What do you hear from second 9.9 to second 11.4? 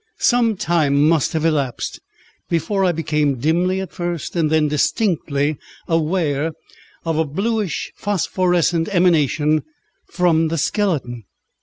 from the skeletion.